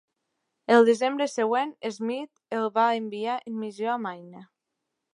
[0.77, 4.47] El desembre següent, Smith el va enviar en missió a Maine.